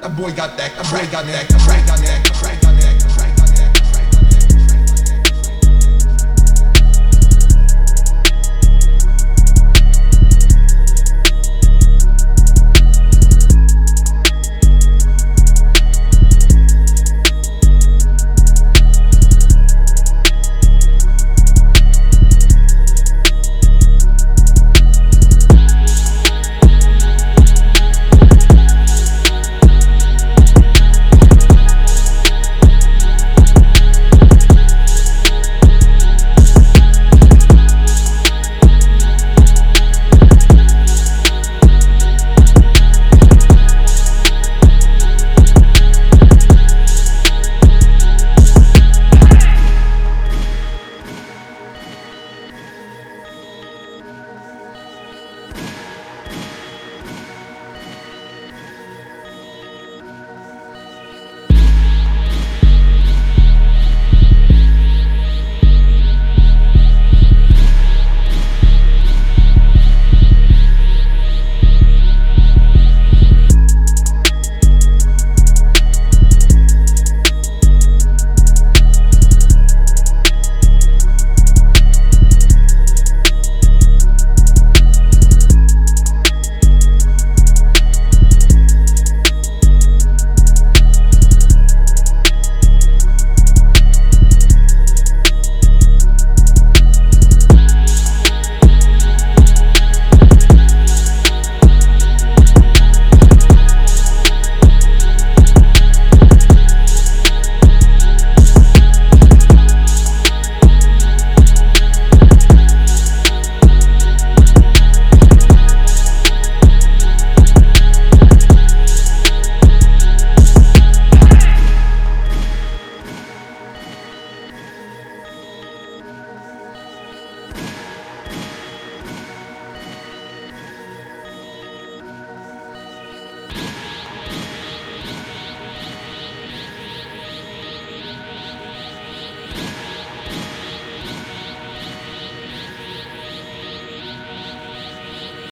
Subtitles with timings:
[0.00, 2.60] That boy got that, that boy got that, that boy got that, that boy got
[2.62, 2.67] that.